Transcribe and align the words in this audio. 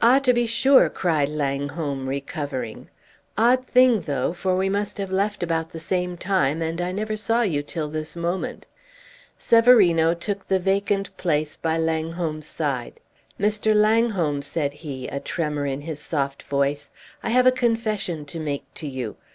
"Ah, 0.00 0.20
to 0.20 0.32
be 0.32 0.46
sure!" 0.46 0.88
cried 0.88 1.28
Langholm, 1.28 2.08
recovering. 2.08 2.88
"Odd 3.36 3.66
thing, 3.66 4.00
though, 4.08 4.32
for 4.32 4.56
we 4.56 4.70
must 4.70 4.96
have 4.96 5.12
left 5.12 5.42
about 5.42 5.68
the 5.68 5.78
same 5.78 6.16
time, 6.16 6.62
and 6.62 6.80
I 6.80 6.92
never 6.92 7.14
saw 7.14 7.42
you 7.42 7.62
till 7.62 7.90
this 7.90 8.16
moment." 8.16 8.64
Severino 9.36 10.14
took 10.14 10.48
the 10.48 10.58
vacant 10.58 11.14
place 11.18 11.56
by 11.56 11.76
Langholm's 11.76 12.46
side. 12.46 13.00
"Mr. 13.38 13.74
Langholm," 13.74 14.40
said 14.40 14.72
he, 14.72 15.08
a 15.08 15.20
tremor 15.20 15.66
in 15.66 15.82
his 15.82 16.00
soft 16.00 16.42
voice, 16.44 16.90
"I 17.22 17.28
have 17.28 17.46
a 17.46 17.52
confession 17.52 18.24
to 18.24 18.40
make 18.40 18.64
to 18.72 18.86
you. 18.86 19.16